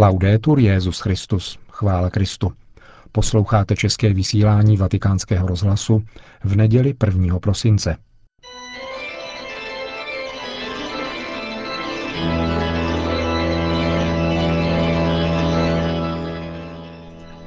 [0.00, 2.52] Laudetur Jezus Christus, chvála Kristu.
[3.12, 6.02] Posloucháte české vysílání Vatikánského rozhlasu
[6.44, 7.38] v neděli 1.
[7.38, 7.96] prosince.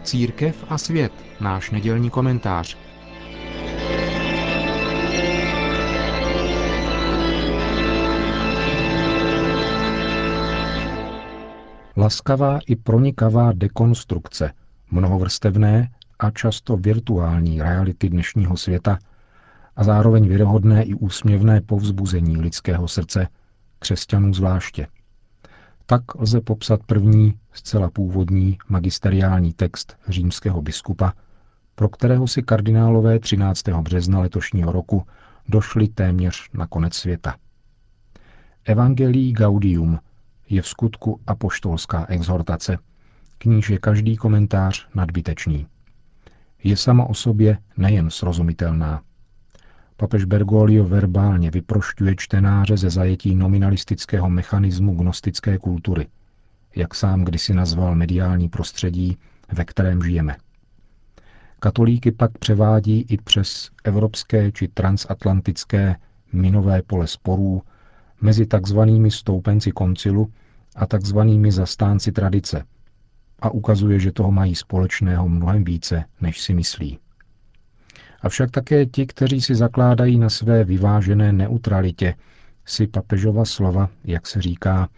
[0.04, 1.12] Církev a svět,
[1.42, 2.78] náš nedělní komentář.
[12.02, 14.54] Laskavá i pronikavá dekonstrukce
[14.92, 19.00] mnohovrstevné a často virtuální reality dnešního světa
[19.76, 23.28] a zároveň věrohodné i úsměvné povzbuzení lidského srdce,
[23.80, 24.88] křesťanů zvláště.
[25.86, 31.14] Tak lze popsat první, zcela původní magisteriální text římského biskupa,
[31.76, 33.70] pro kterého si kardinálové 13.
[33.70, 35.04] března letošního roku
[35.50, 37.36] došli téměř na konec světa.
[38.66, 40.00] Evangelii Gaudium–
[40.52, 42.78] je v skutku apoštolská exhortace,
[43.38, 45.68] k níž je každý komentář nadbytečný.
[46.64, 49.02] Je sama o sobě nejen srozumitelná.
[49.98, 56.08] Papež Bergoglio verbálně vyprošťuje čtenáře ze zajetí nominalistického mechanismu gnostické kultury,
[56.76, 59.18] jak sám kdysi nazval mediální prostředí,
[59.52, 60.36] ve kterém žijeme.
[61.60, 65.96] Katolíky pak převádí i přes evropské či transatlantické
[66.34, 67.62] minové pole sporů
[68.22, 70.32] mezi takzvanými stoupenci koncilu
[70.76, 72.64] a takzvanými zastánci tradice
[73.40, 77.00] a ukazuje, že toho mají společného mnohem více, než si myslí.
[78.22, 82.16] Avšak také ti, kteří si zakládají na své vyvážené neutralitě,
[82.66, 84.90] si papežova slova, jak se říká,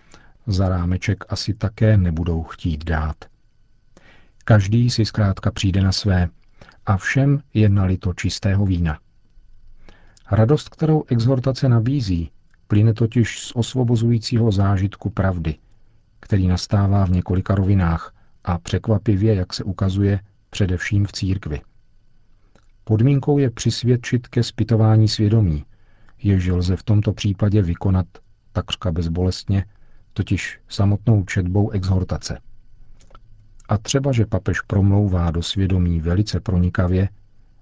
[0.48, 3.16] za rámeček asi také nebudou chtít dát.
[4.46, 6.30] Každý si zkrátka přijde na své
[6.86, 9.00] a všem je nalito čistého vína.
[10.32, 12.32] Radost, kterou exhortace nabízí,
[12.74, 15.56] plyne totiž z osvobozujícího zážitku pravdy,
[16.20, 21.62] který nastává v několika rovinách a překvapivě, jak se ukazuje, především v církvi.
[22.84, 25.66] Podmínkou je přisvědčit ke zpytování svědomí,
[26.24, 28.06] jež lze v tomto případě vykonat
[28.52, 29.66] takřka bezbolestně,
[30.14, 32.40] totiž samotnou četbou exhortace.
[33.70, 37.10] A třeba, že papež promlouvá do svědomí velice pronikavě,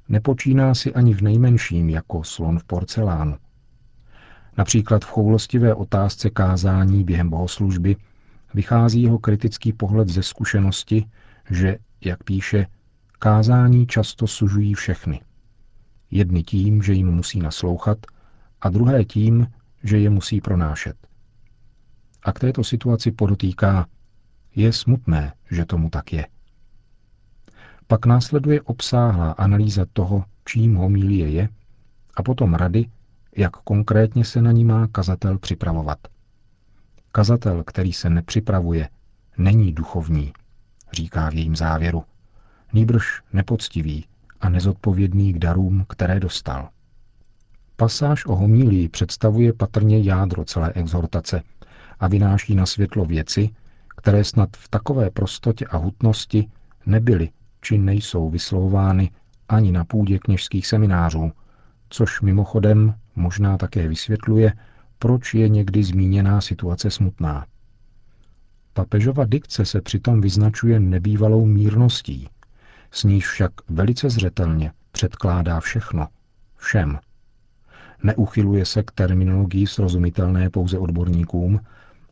[0.09, 3.37] nepočíná si ani v nejmenším jako slon v porcelánu.
[4.57, 7.95] Například v choulostivé otázce kázání během bohoslužby
[8.53, 11.05] vychází jeho kritický pohled ze zkušenosti,
[11.49, 12.67] že, jak píše,
[13.19, 15.21] kázání často sužují všechny.
[16.11, 17.97] Jedny tím, že jim musí naslouchat,
[18.61, 19.47] a druhé tím,
[19.83, 20.95] že je musí pronášet.
[22.23, 23.87] A k této situaci podotýká,
[24.55, 26.27] je smutné, že tomu tak je.
[27.87, 31.49] Pak následuje obsáhlá analýza toho, čím homílie je,
[32.17, 32.85] a potom rady,
[33.37, 35.97] jak konkrétně se na ní má kazatel připravovat.
[37.11, 38.89] Kazatel, který se nepřipravuje,
[39.37, 40.33] není duchovní,
[40.93, 42.03] říká v jejím závěru,
[42.73, 44.05] nýbrž nepoctivý
[44.41, 46.69] a nezodpovědný k darům, které dostal.
[47.75, 51.41] Pasáž o homílii představuje patrně jádro celé exhortace
[51.99, 53.49] a vynáší na světlo věci,
[53.97, 56.49] které snad v takové prostotě a hutnosti
[56.85, 57.29] nebyly
[57.61, 59.11] či nejsou vyslovovány
[59.49, 61.31] ani na půdě kněžských seminářů,
[61.89, 64.53] což mimochodem možná také vysvětluje,
[64.99, 67.45] proč je někdy zmíněná situace smutná.
[68.73, 72.29] Papežova dikce se přitom vyznačuje nebývalou mírností,
[72.91, 76.07] s níž však velice zřetelně předkládá všechno,
[76.57, 76.99] všem.
[78.03, 81.59] Neuchyluje se k terminologii srozumitelné pouze odborníkům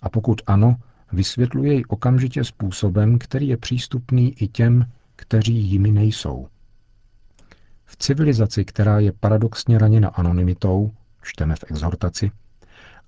[0.02, 0.76] a pokud ano,
[1.12, 6.48] vysvětluje ji okamžitě způsobem, který je přístupný i těm, kteří jimi nejsou.
[7.86, 10.92] V civilizaci, která je paradoxně raněna anonymitou,
[11.30, 12.32] čteme v exhortaci,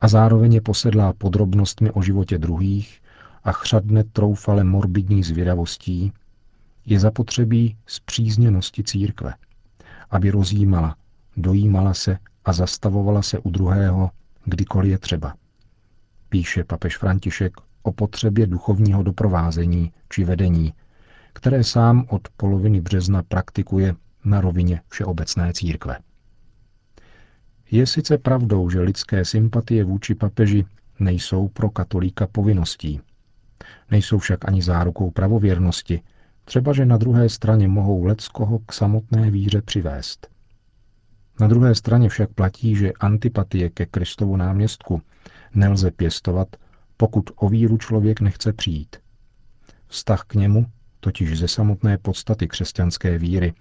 [0.01, 3.01] a zároveň je posedlá podrobnostmi o životě druhých
[3.43, 6.13] a chřadne troufale morbidní zvědavostí,
[6.85, 9.33] je zapotřebí zpřízněnosti církve,
[10.09, 10.95] aby rozjímala,
[11.37, 14.11] dojímala se a zastavovala se u druhého,
[14.45, 15.35] kdykoliv je třeba.
[16.29, 20.73] Píše papež František o potřebě duchovního doprovázení či vedení,
[21.33, 23.95] které sám od poloviny března praktikuje
[24.25, 25.97] na rovině všeobecné církve.
[27.71, 30.65] Je sice pravdou, že lidské sympatie vůči papeži
[30.99, 33.01] nejsou pro katolíka povinností.
[33.91, 36.01] Nejsou však ani zárukou pravověrnosti,
[36.45, 40.27] třeba že na druhé straně mohou leckoho k samotné víře přivést.
[41.39, 45.01] Na druhé straně však platí, že antipatie ke Kristovu náměstku
[45.53, 46.47] nelze pěstovat,
[46.97, 48.95] pokud o víru člověk nechce přijít.
[49.87, 50.65] Vztah k němu,
[50.99, 53.53] totiž ze samotné podstaty křesťanské víry,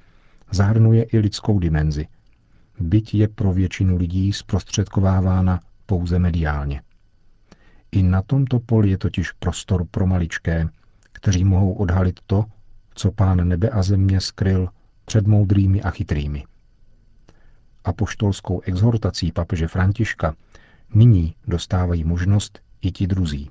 [0.50, 2.06] zahrnuje i lidskou dimenzi–
[2.80, 6.82] byť je pro většinu lidí zprostředkovávána pouze mediálně.
[7.92, 10.68] I na tomto poli je totiž prostor pro maličké,
[11.12, 12.44] kteří mohou odhalit to,
[12.94, 14.68] co pán nebe a země skryl
[15.04, 16.44] před moudrými a chytrými.
[17.84, 20.34] Apoštolskou exhortací papeže Františka
[20.94, 23.50] nyní dostávají možnost i ti druzí.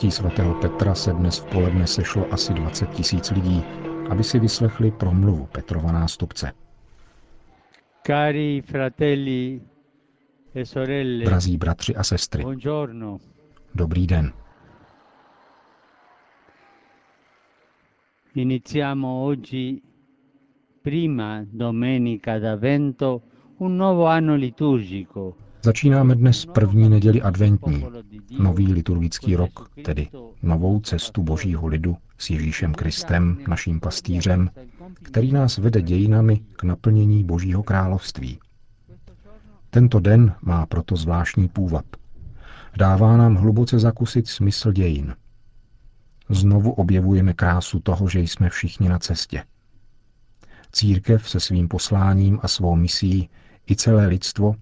[0.00, 3.62] náměstí svatého Petra se dnes v poledne sešlo asi 20 tisíc lidí,
[4.10, 6.52] aby si vyslechli promluvu Petrova nástupce.
[8.06, 9.60] Cari fratelli
[10.54, 13.18] e sorelle, Drazí bratři a sestry, buongiorno.
[13.74, 14.32] dobrý den.
[18.34, 19.82] Iniziamo oggi,
[20.82, 23.20] prima domenica d'Avvento,
[23.58, 25.34] un nuovo anno liturgico.
[25.62, 27.86] Začínáme dnes první neděli adventní,
[28.38, 30.08] nový liturgický rok, tedy
[30.42, 34.50] novou cestu božího lidu s Ježíšem Kristem, naším pastýřem,
[35.02, 38.38] který nás vede dějinami k naplnění božího království.
[39.70, 41.86] Tento den má proto zvláštní půvab.
[42.76, 45.14] Dává nám hluboce zakusit smysl dějin.
[46.28, 49.44] Znovu objevujeme krásu toho, že jsme všichni na cestě.
[50.72, 53.28] Církev se svým posláním a svou misí
[53.70, 54.54] i celé lidstvo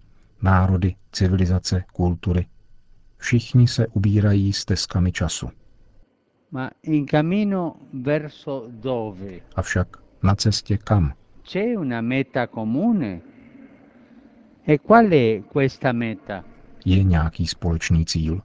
[0.42, 2.46] národy, civilizace, kultury.
[3.16, 5.50] Všichni se ubírají stezkami času.
[9.56, 11.12] Avšak na cestě kam?
[13.02, 13.20] E?
[16.84, 18.40] Je nějaký společný cíl?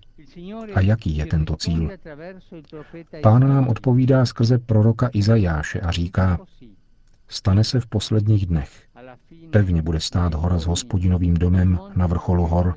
[0.76, 1.90] A jaký je tento cíl?
[3.24, 6.40] Pán nám odpovídá skrze proroka Izajáše a říká,
[7.28, 8.84] stane se v posledních dnech.
[9.54, 12.76] Pevně bude stát hora s hospodinovým domem na vrcholu hor,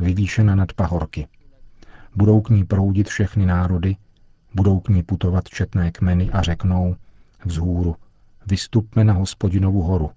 [0.00, 1.28] vyvýšena nad pahorky.
[2.16, 3.96] Budou k ní proudit všechny národy,
[4.54, 6.96] budou k ní putovat četné kmeny a řeknou
[7.44, 7.96] vzhůru,
[8.46, 10.10] vystupme na hospodinovu horu,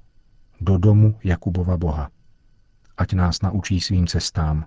[0.61, 2.09] do domu Jakubova Boha.
[2.97, 4.65] Ať nás naučí svým cestám.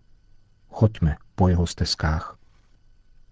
[0.69, 2.37] Choďme po jeho stezkách.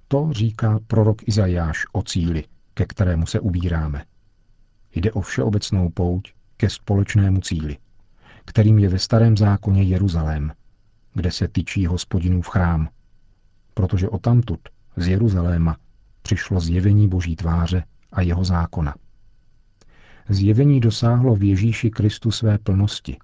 [0.09, 4.05] To říká prorok Izajáš o cíli, ke kterému se ubíráme.
[4.95, 7.79] Jde o všeobecnou pouť ke společnému cíli,
[8.45, 10.53] kterým je ve starém zákoně Jeruzalém,
[11.15, 12.89] kde se tyčí hospodinův chrám,
[13.75, 14.61] protože o tamtud,
[14.97, 15.77] z Jeruzaléma,
[16.23, 18.95] přišlo zjevení Boží tváře a jeho zákona.
[20.29, 23.19] Zjevení dosáhlo v Ježíši Kristu své plnosti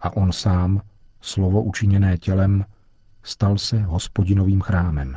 [0.00, 0.80] a on sám,
[1.20, 2.64] slovo učiněné tělem,
[3.22, 5.16] stal se hospodinovým chrámem.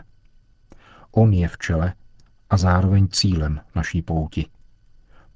[1.11, 1.93] On je v čele
[2.49, 4.45] a zároveň cílem naší pouti.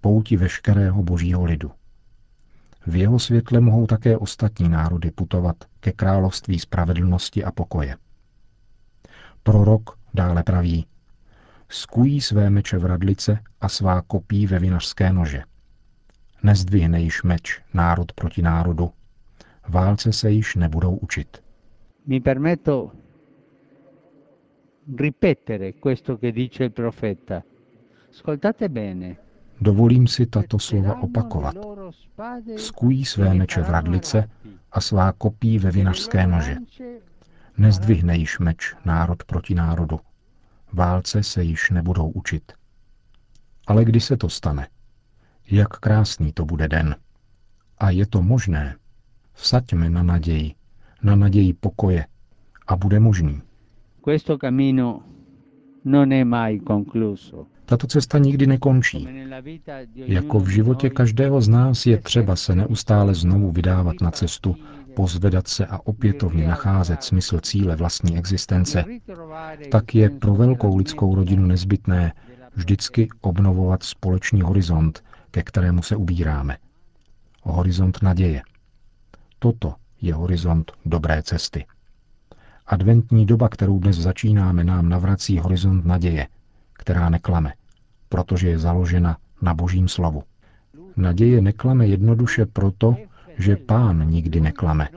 [0.02, 1.72] Pouti veškerého božího lidu.
[2.88, 7.96] V jeho světle mohou také ostatní národy putovat ke království spravedlnosti a pokoje.
[9.44, 10.86] Prorok dále praví,
[11.70, 15.44] skují své meče v radlice a svá kopí ve vinařské nože.
[16.44, 18.92] Nezdvihne již meč národ proti národu,
[19.70, 21.44] válce se již nebudou učit.
[22.06, 22.92] Mi permetto
[24.98, 27.44] ripetere questo che dice il profeta.
[28.10, 29.23] Ascoltate bene.
[29.64, 31.56] Dovolím si tato slova opakovat.
[32.58, 34.30] Skují své meče v radlice
[34.72, 36.58] a svá kopí ve vinařské nože.
[37.58, 40.00] Nezdvihne již meč národ proti národu.
[40.74, 42.52] Válce se již nebudou učit.
[43.68, 44.68] Ale kdy se to stane?
[45.52, 46.96] Jak krásný to bude den.
[47.78, 48.76] A je to možné.
[49.34, 50.56] Vsaďme na naději,
[51.04, 52.06] na naději pokoje
[52.68, 53.42] a bude možný.
[54.02, 55.04] Questo cammino
[55.86, 57.53] non è mai concluso.
[57.66, 59.08] Tato cesta nikdy nekončí.
[59.96, 64.56] Jako v životě každého z nás je třeba se neustále znovu vydávat na cestu,
[64.96, 68.86] pozvedat se a opětovně nacházet smysl cíle vlastní existence,
[69.72, 72.14] tak je pro velkou lidskou rodinu nezbytné
[72.56, 76.58] vždycky obnovovat společný horizont, ke kterému se ubíráme.
[77.44, 78.42] Horizont naděje.
[79.40, 81.66] Toto je horizont dobré cesty.
[82.68, 86.28] Adventní doba, kterou dnes začínáme, nám navrací horizont naděje,
[86.84, 87.54] která neklame,
[88.10, 90.24] protože je založena na božím slovu.
[90.98, 92.96] Naděje neklame jednoduše proto,
[93.38, 94.90] že pán nikdy neklame.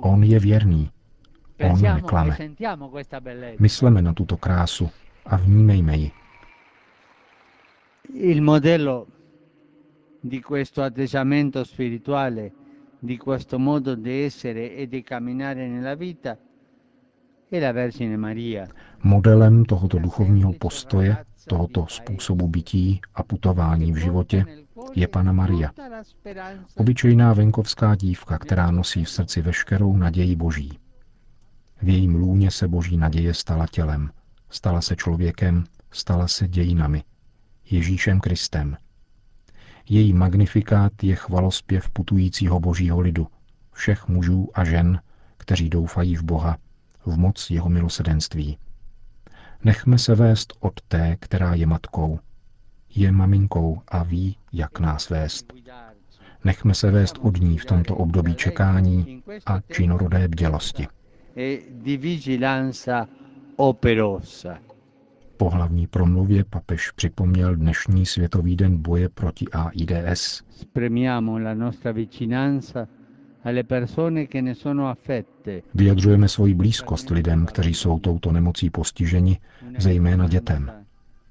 [0.00, 0.90] On je věrný.
[1.70, 2.36] On neklame.
[3.58, 4.90] Mysleme na tuto krásu
[5.24, 6.12] a vnímejme ji.
[8.14, 9.06] Il modello
[10.20, 12.52] di questo atteggiamento spirituale,
[13.00, 16.42] di questo modo di essere e di camminare nella vita, è la Vergine Maria.
[19.02, 21.16] Modelem tohoto duchovního postoje,
[21.48, 24.44] tohoto způsobu bytí a putování v životě
[24.94, 25.70] je Pana Maria.
[26.76, 30.78] Obyčejná venkovská dívka, která nosí v srdci veškerou naději Boží.
[31.82, 34.10] V jejím lůně se Boží naděje stala tělem,
[34.50, 37.02] stala se člověkem, stala se dějinami,
[37.70, 38.76] Ježíšem Kristem.
[39.88, 43.26] Její magnifikát je chvalospěv putujícího božího lidu,
[43.72, 45.00] všech mužů a žen,
[45.36, 46.56] kteří doufají v Boha,
[47.06, 48.58] v moc jeho milosedenství.
[49.64, 52.18] Nechme se vést od té, která je matkou,
[52.94, 55.52] je maminkou a ví, jak nás vést.
[56.44, 60.86] Nechme se vést od ní v tomto období čekání a činorodé bdělosti.
[65.36, 70.42] Po hlavní promluvě papež připomněl dnešní Světový den boje proti AIDS.
[75.74, 79.38] Vyjadřujeme svoji blízkost lidem, kteří jsou touto nemocí postiženi,
[79.78, 80.72] zejména dětem.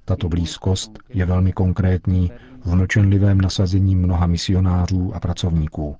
[0.06, 2.32] Tato blízkost je velmi konkrétní
[2.66, 5.96] v mlčenlivém nasazení mnoha misionářů a pracovníků.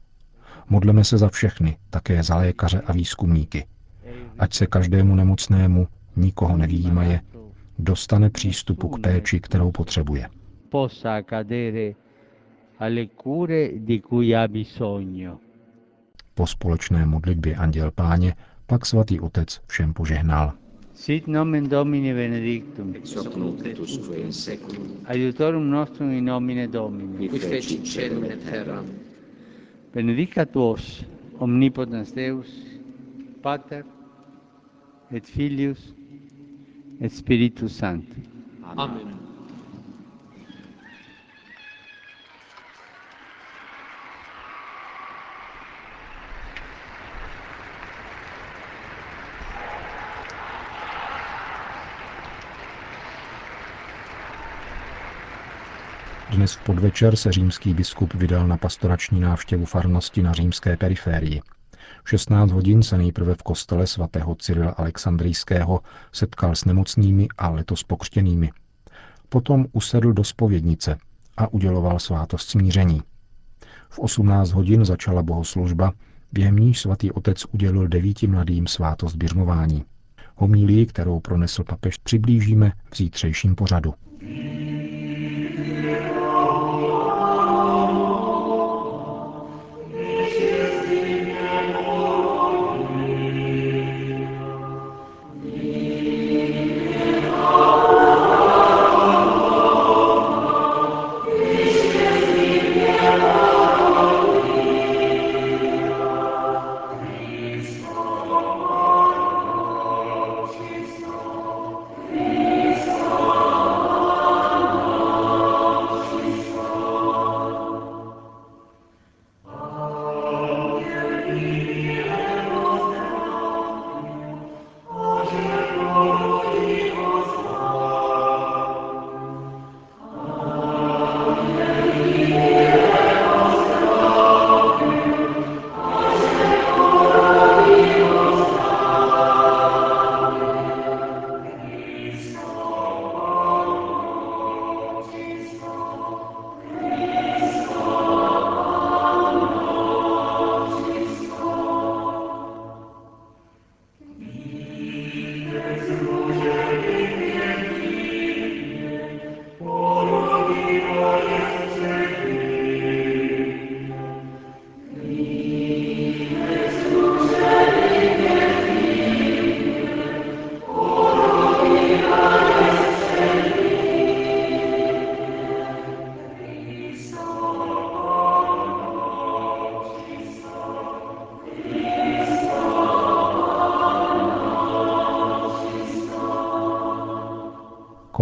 [0.70, 3.66] Modleme se za všechny, také za lékaře a výzkumníky.
[4.40, 7.22] Ať se každému nemocnému, nikoho nevýjímaje,
[7.80, 10.30] dostane přístupu k péči, kterou potřebuje.
[16.36, 18.36] Po společné modlitbě Anděl Páně
[18.68, 20.54] pak svatý otec všem požehnal.
[20.94, 22.94] Sit nomen Domini benedictum.
[22.96, 24.88] Ex hoc nunc et usque in seculum.
[25.06, 27.30] Aiutorum nostrum in nomine Domini.
[27.30, 28.86] Qui feci celum et terram.
[29.94, 31.06] Benedicat vos,
[31.40, 32.48] omnipotens Deus,
[33.42, 33.84] Pater,
[35.12, 35.94] et Filius,
[37.02, 38.24] et Spiritus Sanctus.
[38.78, 39.23] Amen.
[56.34, 61.42] Dnes v podvečer se římský biskup vydal na pastorační návštěvu farnosti na římské periférii.
[62.04, 67.84] V 16 hodin se nejprve v kostele svatého Cyrila Alexandrijského setkal s nemocnými a letos
[67.84, 68.52] pokřtěnými.
[69.30, 70.98] Potom usedl do spovědnice
[71.38, 73.02] a uděloval svátost smíření.
[73.90, 75.92] V 18 hodin začala bohoslužba,
[76.32, 79.86] během níž svatý otec udělil devíti mladým svátost běžmování.
[80.36, 83.94] Homílii, kterou pronesl papež, přiblížíme v zítřejším pořadu.